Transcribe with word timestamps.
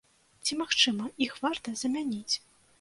Ці, 0.43 0.57
магчыма, 0.61 1.11
іх 1.27 1.37
варта 1.45 1.77
замяніць? 1.85 2.35